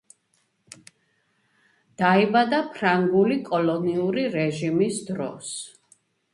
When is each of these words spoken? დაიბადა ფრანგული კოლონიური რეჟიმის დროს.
დაიბადა 2.03 2.63
ფრანგული 2.79 3.39
კოლონიური 3.53 4.27
რეჟიმის 4.41 5.01
დროს. 5.15 5.57